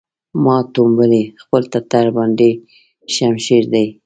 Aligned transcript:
ما 0.43 0.55
ټومبلی 0.73 1.23
خپل 1.41 1.61
ټټر 1.71 2.05
باندې 2.17 2.49
شمشېر 3.15 3.63
دی 3.73 3.85